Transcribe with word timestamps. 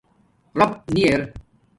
َرَاپ 0.57 0.71
نی 0.93 1.01
ار 1.11 1.21